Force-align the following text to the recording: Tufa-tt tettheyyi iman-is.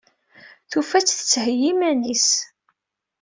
Tufa-tt 0.71 1.15
tettheyyi 1.17 1.67
iman-is. 1.71 2.29